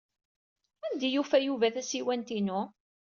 Anda 0.85 1.05
ay 1.07 1.13
yufa 1.15 1.37
Yuba 1.45 1.73
tasiwant-inu? 1.75 2.61